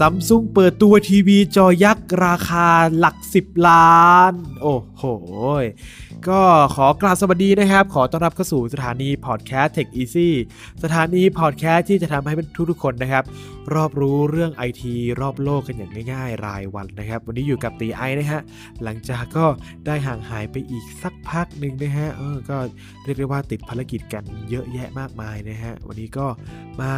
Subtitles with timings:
[0.00, 2.68] ซัมซุงเปิดตัวทีวีจอยักษ์ราคา
[2.98, 4.32] หลัก 10 ล้าน
[4.62, 5.04] โอ้โห
[6.28, 6.40] ก็
[6.74, 10.28] ขอกราบสวัสดีนะครับ ขอต้อนรับเข้าสู่สถานีพอดแคสต์ Tech Easy
[10.82, 12.32] สถานีพอดแคสต์ที่จะทำให้
[12.70, 13.24] ทุกๆคนนะครับ
[13.74, 18.40] รอบรู้เรื่องไอทีรอบโลกกันอย่างง่ายๆ รายวันนะครับ วันนี้อยู่กับตีไอนะฮะ
[18.82, 19.46] หลังจากก็
[19.86, 22.56] ได้ห่างหายไปอีกสักพักหนึ่งนะฮะเออก็
[23.04, 26.26] เรียกได้ว่าติดภารกิจกันเยอะแยะมากมายนะฮะ วันนี้ก็
[26.80, 26.90] มา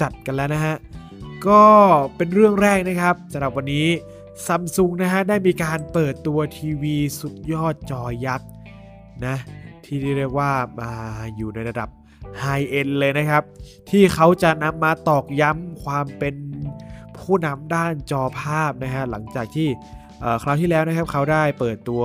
[0.00, 0.76] จัดกันแล้วนะฮะ
[1.48, 1.62] ก็
[2.16, 3.86] เป็นเรื่องแรกนะครับสำหรับวันนี้
[4.46, 8.50] ซัมซุงนะฮะได้มีการเปิดตัวทีวีสุดยอดจอยักษ์
[9.26, 9.36] นะ
[9.84, 10.92] ที่เรียกว่ามา
[11.36, 11.88] อยู่ในระดับ
[12.40, 13.42] ไฮเอ็นเลยนะครับ
[13.90, 16.34] ที่เขาจะนำมาตอกย้ำความเป็น
[17.18, 19.68] ผู้นำด้านจอภาพนะฮะหลังจากที่
[20.42, 22.04] คราวที่แล้วนะครับเขาได้เปิดตัว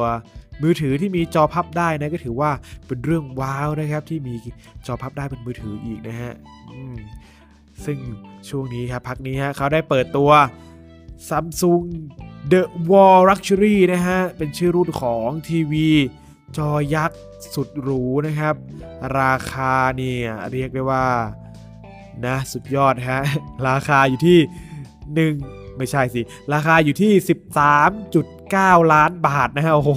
[0.61, 2.51] มือถือที่มีจอพับได้นะก็ถือว่า
[2.87, 4.33] เป็นเรื่องว้าวนะครับที่มี
[4.87, 6.33] จอพับได้เป็นมือถืออีกนะฮะ
[7.85, 7.97] ซึ่ง
[8.49, 10.31] ช่วงนี้ครับพักนี้ฮะเขาได้เปิดตัว
[11.29, 11.85] Samsung
[12.51, 15.89] The Wall Luxury นะฮะ เป็นชื่อรุ่นของทีวี
[16.57, 17.19] จอยักษ์
[17.53, 18.55] สุดหรูนะครับ
[19.19, 21.05] ราคาเนี่ยเรียกได้ว่า
[22.25, 23.19] นะสุดยอดฮะ
[23.67, 24.39] ราคาอยู่ที่
[25.37, 26.21] 1 ไม่ใช่สิ
[26.53, 27.13] ราคาอยู่ที่
[27.83, 29.87] 13.9 ล้านบาทนะฮะ โอ้โ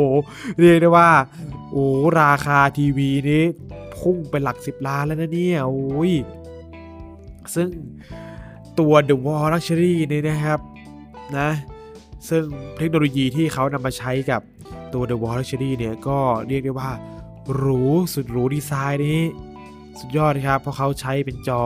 [0.00, 0.02] ห
[0.58, 1.10] เรียกได้ว่า
[1.70, 1.86] โอ้
[2.22, 3.44] ราคาทีวีนี้
[3.98, 6.12] พุ่งไปหลัก 10 ล้านแล้วนะเนี่ย โอ้ย
[7.54, 7.68] ซึ่ง
[8.78, 10.60] ตัว The Wall Luxury นี่นะครับ
[11.38, 11.50] นะ
[12.28, 12.44] ซึ่ง
[12.76, 14.40] เทคโนโลยีที่เขานำมาใช้กับ
[14.94, 16.90] ตัว The Wall Luxury เนี่ยก็เรียกได้ว่า
[17.54, 17.82] หรู
[18.14, 19.20] สุดหรูดีไซน์นี้
[19.98, 21.62] สุดยอดครับ เพราะเขาใช้เป็นจอ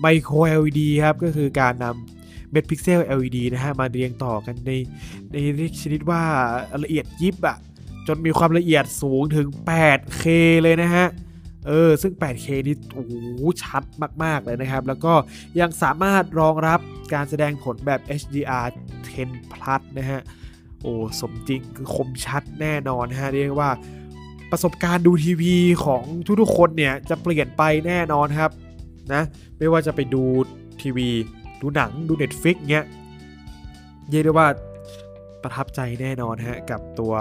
[0.00, 4.70] ไมโคร LED ครับ ก็คือการนำเม็ดพิกเซล LED นะฮะ มาเรียงต่อกันใน
[5.30, 6.22] ในชนิดว่า
[6.84, 7.56] ละเอียดยิบอะ
[8.06, 10.24] จนมีความละเอียดสูงถึง 8K
[10.62, 11.06] เลยนะฮะ
[11.66, 13.04] เออซึ่ง 8K นี่โอ้
[13.64, 13.82] ชัด
[14.24, 15.12] มาก ๆ เลยนะครับ แล้วก็
[15.60, 16.80] ยังสามารถรองรับ
[17.14, 18.66] การแสดงผลแบบ HDR
[19.10, 20.20] 10 plus นะฮะ
[20.82, 23.70] โอ้สมจริงคือคมชัดแน่นอนฮะ เรียกว่า
[24.50, 26.02] ประสบการณ์ดูทีวีของ
[26.40, 28.50] ทุกๆคนเนี่ย จะเปลี่ยนไปแน่นอนครับ
[29.12, 29.22] นะ
[29.58, 30.22] ไม่ว่าจะไปดู
[30.82, 31.08] ทีวี
[31.60, 32.86] ดูหนังดู Netflix เงี้ย
[34.10, 34.48] เรียกได้ว่า
[35.42, 37.12] ประทับใจแน่นอนฮะ กับตัว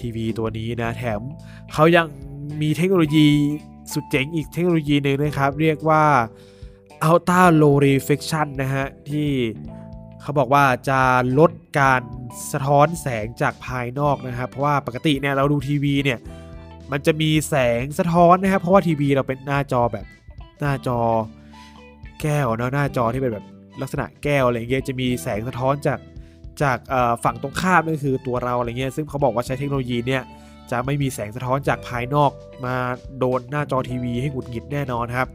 [0.00, 1.20] ทีวีตัวนี้นะ แถม
[1.72, 2.06] เขายัง
[2.62, 3.26] มีเทคโนโลยี
[3.92, 6.04] สุดเจ๋งอีกเทคโนโลยีหนึ่งนะครับ เรียกว่า
[7.08, 9.28] Ultra Low Reflection นะฮะ ที่
[10.20, 11.00] เขาบอกว่าจะ
[11.38, 12.02] ลดการ
[12.52, 16.18] สะท้อนแสงจากภายนอกนะครับ เพราะว่าปกติเนี่ยเราดูทีวีเนี่ย
[16.92, 20.06] มันจะมีแสงสะท้อนนะครับ เพราะว่าทีวีเราเป็นหน้าจอแบบ
[20.60, 20.98] หน้าจอ
[22.22, 23.46] แก้วนะหน้าจอที่เป็นแบบ
[23.80, 25.98] ลักษณะแก้วอะไรเงี้ยจะมีแสงสะท้อนจาก
[26.62, 26.78] จาก
[27.24, 30.22] ฝั่งตรงข้ามนั่นคือตัวเราอะไรเงี้ยซึ่งเขาบอกว่าใช้เทคโนโลยีเนี่ย
[30.70, 32.30] จะไม่มีแสงสะท้อนจากภายนอก
[32.64, 32.76] มา
[33.18, 35.28] โดนหน้าจอทีวีให้หงุดหงิดแน่นอนครับ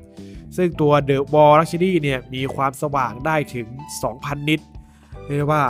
[0.57, 3.67] ซึ่งตัว The Wall Luxury เนี่ยมีความสว่างได้ถึง
[4.07, 4.61] 2,000 นิต
[5.37, 5.63] เรียกว่า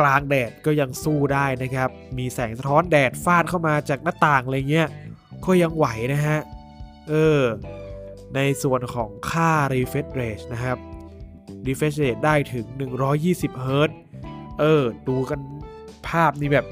[0.00, 4.88] กลางแดดก็ยังสู้ได้นะครับ มีแสงสะท้อนแดดฟาดเข้ามาจากหน้าต่างอะไรเงี้ย
[5.44, 6.38] ก็ยังไหวนะฮะ
[7.08, 7.40] เออ
[8.34, 10.76] ในส่วนของค่า refresh rate นะครับ
[11.66, 12.66] refresh rate ได้ถึง
[13.14, 13.90] 120 Hz
[14.60, 15.40] เออ ดูกัน
[16.08, 16.66] ภาพนี่แบบ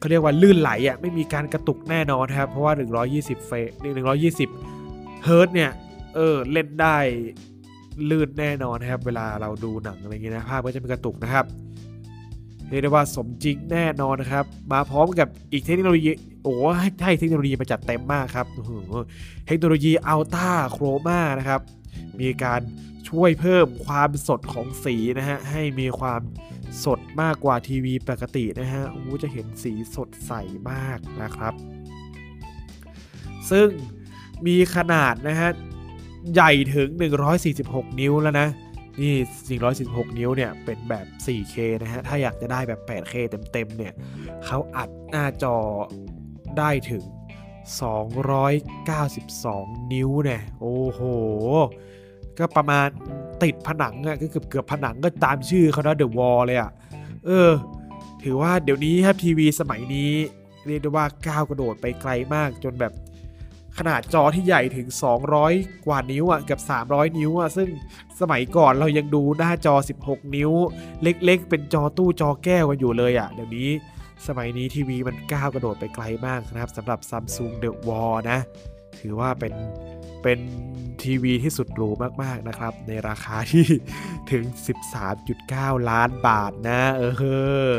[0.00, 2.72] เขาเรียกว่าลื่นไหลอะไม่มีการกระตุกแน่นอนครับ เพราะว่า
[3.10, 3.56] 120 เฟร
[4.40, 5.70] 120เฮิร์ตเนี่ย
[6.14, 6.96] เออเล่นได้
[8.10, 11.44] ลื่นแน่นอนครับ เวลาเราดูหนังอะไรเงี้ยนะภาพก็จะมีกระตุกนะครับ
[12.68, 16.10] เรียกได้ว่าสมจริงแน่นอนนะครับ มาพร้อมกับอีกเทคโนโลยี
[16.42, 18.46] โอ้ให้ให้เทคโนโลยีมาจัดเต็มมากครับ
[19.46, 21.60] เทคโนโลยีอัลต้าโครมานะครับ
[22.20, 22.60] มีการ
[23.08, 26.20] ช่วยเพิ่มความสดของสีนะฮะให้มีความ
[26.84, 30.32] สดมากกว่าทีวีปกตินะฮะโอ้จะเห็นสีสดใส
[30.70, 31.54] มากนะครับ
[33.50, 33.68] ซึ่ง
[34.46, 35.50] มีขนาดนะฮะ
[36.34, 36.88] ใหญ่ถึง
[37.44, 38.48] 146 นิ้วแล้วนะ
[39.00, 39.14] นี่
[39.70, 43.14] 446 นิ้วเนี่ย เป็นแบบ 4K นะฮะ ถ้าอยากจะได้แบบ 8K
[43.52, 43.92] เต็มๆ เนี่ย
[44.44, 45.56] เขาอัดหน้าจอ
[46.58, 47.04] ได้ถึง
[48.28, 51.00] 292 นิ้วเนี่ย โอ้โห
[52.38, 52.88] ก็ประมาณ
[53.42, 56.70] ติดผนังอะก็เกือบเกือบผนังก็ตามชื่อเขานะเดอะวอลเลยอะ
[57.26, 57.50] เออ
[58.22, 60.12] ถือว่าเดี๋ยวนี้ครับทีวีสมัยนี้
[60.66, 62.92] เรียกได้ว่าก้าวกระโดดไปไกลมากจนแบบ
[63.78, 64.88] ขนาดจอที่ใหญ่ถึง
[65.36, 66.58] 200 กว่านิ้วอะกับ
[66.88, 67.68] 300 นิ้วอะซึ่ง
[68.20, 70.50] สมัยก่อนเรายังดูหน้าจอ 16 นิ้ว
[71.02, 73.68] เล็กๆ เป็นจอตู้จอแก้วกันอยู่เลยอะเดี๋ยวนี้
[74.26, 78.38] สมัยนี้ทีวีมันก้าวกระโดดไปไกลมากนะครับสำหรับ Samsung The Wall นะ
[78.98, 79.52] ถือว่าเป็น
[80.22, 80.38] เป็น
[81.02, 81.88] ทีวีที่สุดหรู
[82.22, 83.66] มากๆนะครับ ในราคาที่
[84.30, 84.44] ถึง
[85.16, 87.02] 13.9 ล้านบาทนะ เอ
[87.68, 87.70] อ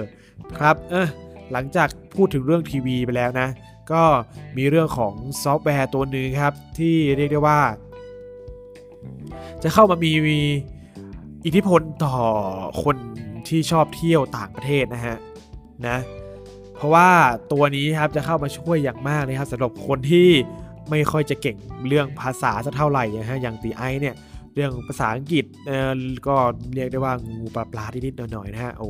[0.57, 1.07] ครับเออ
[1.51, 3.47] หลังจากพูดถึงเรื่องทีวีไปแล้วนะ
[3.91, 4.03] ก็
[4.57, 5.13] มีเรื่องของ
[5.43, 7.61] ซอฟต์แวร์ตัวหนึ่งครับ ที่เรียกได้ว่า
[9.63, 10.39] จะเข้ามามี
[11.45, 12.15] อิทธิพลต่อ
[12.83, 12.95] คน
[13.47, 15.17] ที่ชอบเที่ยวต่างประเทศนะฮะ
[15.87, 15.97] นะ
[16.75, 17.09] เพราะว่า
[17.51, 20.29] ตัวนี้ครับจะเข้ามาช่วยอย่างมากเลยครับสำหรับคนที่
[20.89, 21.57] ไม่ค่อยจะเก่ง
[21.87, 24.15] เรื่องภาษาสักเท่าไหร่นะฮะอย่างตีไอเนี่ย
[24.55, 26.35] เรื่องภาษาอังกฤษเออก็
[26.75, 28.87] เรียกได้ว่างูๆปลาๆนิดๆหน่อยๆนะฮะโอ้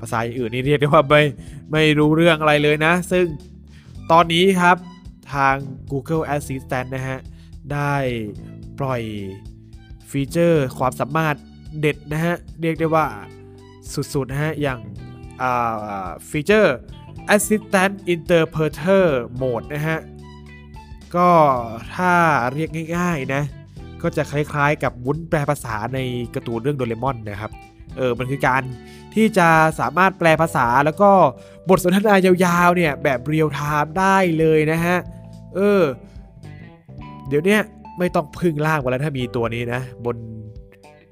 [0.00, 1.22] ภาษาอื่นนี่เรียกได้ว่าไม่
[1.72, 3.26] ไม่รู้เรื่องอะไรเลยนะ ซึ่ง
[4.10, 4.76] ตอนนี้ครับ
[5.32, 5.54] ทาง
[5.90, 7.18] Google Assistant นะฮะ
[7.72, 7.94] ได้
[8.78, 9.02] ปล่อย
[10.10, 11.36] ฟีเจอร์ความสามารถ
[11.80, 13.06] เด็ดนะฮะ เรียกได้ว่า
[14.14, 14.80] สุดๆนะฮะ อย่าง
[16.28, 16.76] ฟีเจอร์
[17.34, 19.04] Assistant Interpreter
[19.40, 19.98] Mode นะฮะ
[21.16, 21.30] ก็
[21.94, 22.12] ถ้า
[22.52, 23.42] เรียกง่ายๆนะ
[24.02, 25.98] ก็จะคล้ายๆ กับวุ้นแปลภาษาใน
[26.34, 27.50] การ์ตูนเรื่องโดเรมอนนะครับ
[27.96, 28.62] เออ มันคือการ
[29.14, 29.48] ที่จะ
[29.80, 31.10] สามารถแปลภาษาแล้วก็
[31.68, 34.96] บทสนทนายาวๆเนี่ยแบบเรียลไทม์ได้เลยนะฮะ
[35.54, 35.82] เออ
[37.28, 37.58] เดี๋ยวนี้
[37.98, 40.16] ไม่ต้องพึ่งล่างกันแล้วถ้ามีตัวนี้นะ บน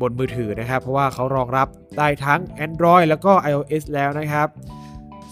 [0.01, 1.69] บนมือถือนะครับ เพราะว่าเขารองรับ
[1.99, 4.49] ได้ทั้ง Android แล้วก็ iOS แล้วนะครับ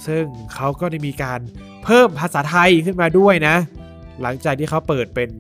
[0.07, 0.25] ซึ่ง
[0.55, 1.41] เขาก็ได้มีการ
[1.85, 3.57] เพิ่มภาษาไทยขึ้นมาด้วยนะ
[4.23, 5.31] หลังจากที่เขาเปิดเป็น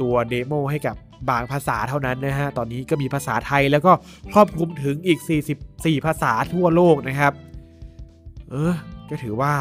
[0.00, 0.96] ตัว demo ให้กับ
[1.30, 3.92] บางภาษาเท่านั้นนะฮะ ตอนนี้ก็มีภาษาไทยแล้วก็
[4.34, 5.18] ครอบคลุมถึงอีก
[5.62, 7.32] 44 ภาษาทั่วโลกนะครับ
[8.50, 8.74] เออ
[9.10, 9.54] ก็ถือว่า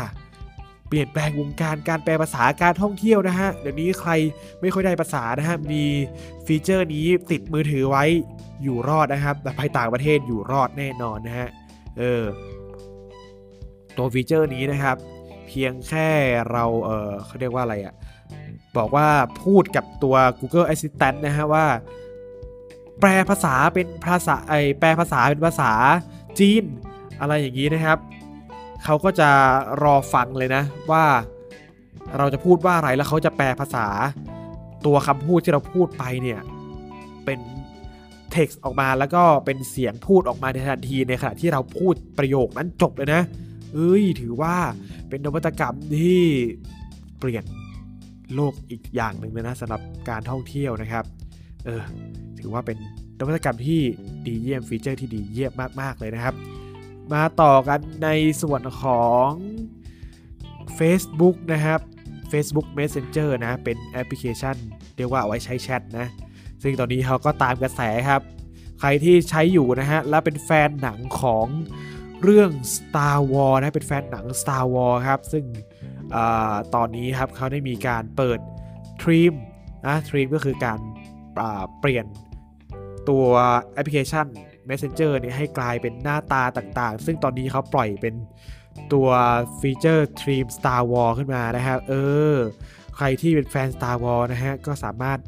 [0.88, 4.12] เปลี่ยนแปลงวงการการแปลภาษาการท่องเที่ยวนะฮะ เดี๋ยวนี้ใคร
[4.62, 5.84] ไม่ค่อยได้ภาษานะฮะ มี
[6.46, 8.04] feature นี้ติดมือถือไว้
[8.64, 11.48] อยู่รอดนะครับ แต่ไปต่างประเทศอยู่รอดแน่นอนนะฮะ
[11.98, 12.24] เออ
[13.98, 14.98] ตัว feature นี้นะครับ
[15.48, 16.10] เพียงแค่
[16.52, 17.96] เราเออเขาเรียกว่าอะไรอะ
[18.78, 19.08] บอกว่า
[19.44, 21.66] พูดกับตัว Google Assistant นะฮะว่า
[23.00, 25.72] แปลภาษาเป็นภาษาไอแปลภาษาเป็นภาษา
[26.40, 26.64] จีน
[27.20, 27.98] อะไรอย่างนี้นะครับ
[28.84, 29.30] เขาก็จะ
[29.84, 31.06] รอฟังเลยนะว่า
[32.18, 33.88] เราจะพูดว่าอะไรแล้วเขาจะแปลภาษา
[34.86, 36.40] ตัวคำพูดที่เราพูดไปเนี่ย
[37.26, 37.40] เป็น
[38.32, 43.22] เท็กซ์ออกมาแล้วก็เป็นเสียงพูดออกมาในทันทีในขณะที่เราพูดประโยคนั้นจบเลยนะ
[43.74, 44.56] เอ้ยถือว่า
[45.10, 46.24] เป็นนวัตกรรมที่
[47.20, 47.46] เปลี่ยน
[48.36, 51.06] โลกอีกอย่างหนึ่งเลยนะสำหรับการท่องเที่ยวนะครับ
[51.66, 51.82] เออ
[52.40, 52.78] ถือว่าเป็น
[53.20, 53.82] นวัตกรรมที่
[54.26, 56.36] ดีเยี่ยมฟีเจอร์ที่ดีเยี่ยมมาก ๆ เลยนะครับ
[57.14, 58.10] มาต่อกันใน
[58.42, 59.30] ส่วนของ
[60.80, 61.80] Facebook นะครับ
[62.32, 64.56] Facebook Messenger นะ เป็นแอปพลิเคชัน
[64.98, 66.08] เรียกว่าเอาไว้ใช้แชทนะ
[66.64, 68.22] ซึ่งตอนนี้เขาก็ตามกระแสครับ
[68.80, 71.48] ใครที่ใช้อยู่นะฮะ และเป็นแฟนหนังของ
[72.24, 75.44] เรื่อง Star Wars นะเป็นแฟนหนัง Star Wars ครับ ซึ่ง
[76.16, 76.18] อ
[76.76, 78.40] ตอนนี้ครับเขาได้มีการเปิด
[79.02, 79.34] ทรีม
[79.86, 80.80] นะทรีมก็คือการ
[81.80, 82.06] เปลี่ยน
[83.10, 83.26] ตัว
[83.74, 84.28] แอปพลิเคชัน
[84.70, 88.16] Messenger เนี่ยให้กลายเป็นหน้าตาต่างๆ ซึ่งตอนนี้เขาปล่อยเป็น
[88.94, 89.08] ตัว
[89.60, 91.94] feature theme Star Wars ขึ้นมานะครับเอ
[92.34, 92.36] อ
[92.98, 95.20] ใครที่เป็นแฟน Star Wars นะฮะ ก็สามารถ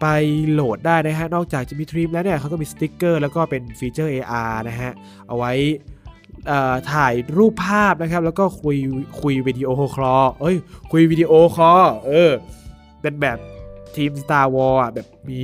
[0.00, 0.06] ไป
[0.50, 4.92] โหลดได้นะฮะ นอกจากจะมีทรีมแล้วเนี่ยเขาก็มีสติ๊กเกอร์แล้วก็เป็นฟีเจอร์ AR นะฮะ
[5.28, 5.52] เอาไว้
[6.92, 8.76] ถ่ายรูปภาพนะครับ แล้วก็คุย
[9.20, 10.56] คุย video call เอ้ย
[10.92, 12.30] คุย video call เออ
[13.00, 13.38] เป็นแบบ
[13.94, 15.40] ทีม Star Wars อะแบบมี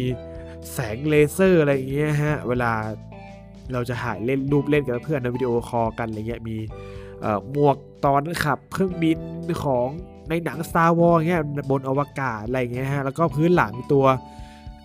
[0.72, 2.72] แสงเลเซอร์อะไรอย่างเงี้ยฮะ เวลา
[3.72, 6.56] เราจะถ่ายเล่นรูปเล่นกับเพื่อนใน video call กันอะไรเงี้ยมี
[7.52, 9.18] หมวกตอนขับเครื่องบิน
[9.64, 9.88] ของ
[10.28, 14.04] ในหนัง Star Wars เงี้ยบนอวกาศอะไรเงี้ยฮะแล้วก็พื้นหลังตัว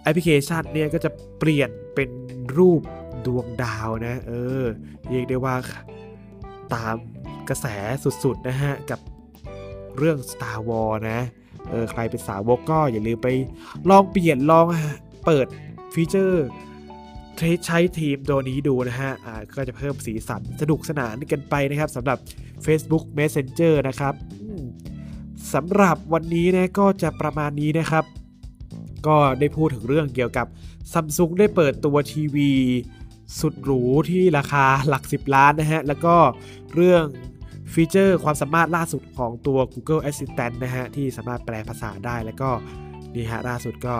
[0.03, 1.09] แอปพลิเคชันเนี่ยก็จะ
[1.39, 2.09] เปลี่ยนเป็น
[2.57, 2.81] รูป
[3.25, 4.63] ดวงดาวนะ เออ
[5.09, 5.55] เรียกได้ว่า
[6.75, 6.95] ตาม
[7.49, 7.65] กระแส
[8.23, 8.99] สุดๆนะฮะ กับ
[9.97, 11.19] เรื่อง Star Wars นะ
[11.69, 13.27] เออใครเป็นสาวกก็อย่าลืมไป
[13.89, 14.65] ลองเปลี่ยนลอง
[15.25, 15.47] เปิด
[15.93, 16.47] ฟีเจอร์
[17.65, 22.17] ใช้ทีมตัวนี้ดูนะฮะอ่าก็จะเพิ่มสีสันสนุกสนานกันไปนะครับสำหรับ
[22.65, 24.13] Facebook Messenger นะครับ
[25.53, 28.05] สำหรับวันนี้นะก็จะประมาณนี้นะครับ
[29.07, 30.47] ก็ได้พูดถึงเรื่องเกี่ยวกับ
[30.93, 32.51] ซัมซุงได้เปิดตัวทีวี
[33.39, 36.15] สุดหรูที่ราคาหลัก 10 ล้านนะฮะ แล้วก็
[36.75, 37.05] เรื่อง
[37.73, 42.49] ฟีเจอร์ความสามารถล่าสุดของตัว Google Assistant นะฮะ ที่สามารถแปลภาษาได้แล้วก็
[43.15, 43.95] นี่ฮะล่าสุดก็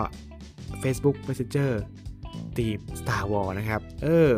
[0.82, 1.72] Facebook Messenger
[2.56, 4.32] ทีม Star Wars นะครับ เออ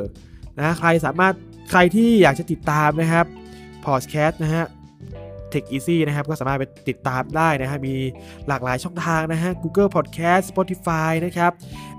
[0.58, 1.34] นะใครสามารถ
[1.70, 3.26] ใครที่อยากจะติดตามนะครับ
[3.86, 4.64] พอดแคสต์นะฮะ
[5.54, 7.94] Tech Easy นะครับ ก็สามารถไปติดตามได้นะฮะมี
[8.48, 11.52] หลากหลายช่องทางนะฮะ Google Podcast Spotify นะครับ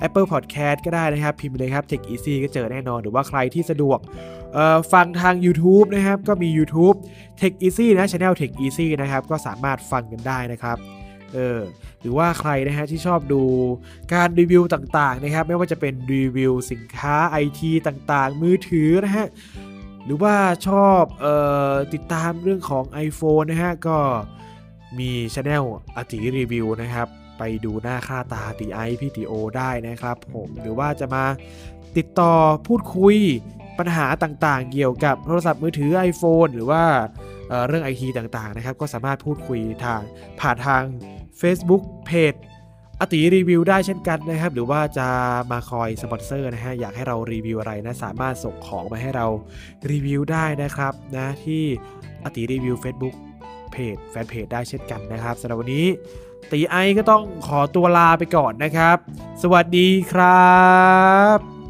[0.07, 3.99] Apple Podcast ก็ได้นะครับ พิมพ์เลยครับ Tech Easy ก็เจอแน่นอน หรือว่าใครที่สะดวก
[4.93, 6.95] ฟังทาง YouTube นะครับ ก็มี YouTube
[7.39, 10.79] Tech Easy นะ Channel Tech Easy นะครับ ก็สามารถฟังกันได้นะครับ
[11.35, 11.59] เออ
[12.01, 13.41] หรือว่าใครนะฮะที่ชอบดู
[14.13, 19.25] การรีวิวต่างๆนะครับ ไม่ว่าจะเป็นรีวิวสินค้า IT ต่างๆ มือถือนะฮะ
[20.05, 20.35] หรือว่า
[20.67, 21.27] ชอบอ
[21.71, 23.97] อติดตามเรื่องของ iPhone นะฮะ ก็
[24.99, 25.63] มีช anel
[25.95, 31.25] อติรีวิวนะครับ ไปดูหน้าค่าตาตีไอพีตีโอได้นะครับผมหรือว่าจะมา
[31.97, 32.33] ติดต่อ
[32.67, 33.17] พูดคุย
[33.79, 36.83] ปัญหาต่างๆ เกี่ยวกับโทรศัพท์มือถือ iPhone หรือว่า
[37.49, 40.01] เเรื่องไอทีต่างๆนะครับ ก็สามารถพูดคุยทาง
[40.39, 40.83] ผ่านทาง
[41.41, 42.33] Facebook เพจ
[43.01, 45.07] อติรีวิวได้เช่นกันนะครับ หรือว่าจะ
[45.51, 49.27] มาคอยสปอนเซอร์นะฮะ อยากให้เรารีวิวอะไรนะ สามารถส่งของมาให้เรา
[49.91, 51.63] รีวิวได้นะครับนะที่
[52.23, 53.15] อติรีวิว Facebook
[53.71, 55.85] เพจแฟนเพจได้เช่นกันนะครับสำหรับวันนี้
[56.51, 58.97] ตีไอก็ต้องขอตัวลาไปก่อนนะครับ
[59.41, 60.55] สวัสดีครั
[61.37, 61.60] บ